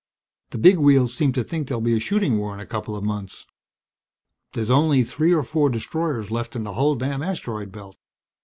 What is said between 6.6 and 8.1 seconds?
the whole damn Asteroid Belt.